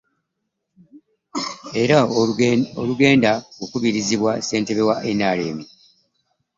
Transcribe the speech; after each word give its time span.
Era 1.81 1.97
olugenda 2.81 3.31
okukubirizibwa 3.63 4.31
ssentebe 4.39 4.81
wa 4.89 4.95
NRM 5.17 5.59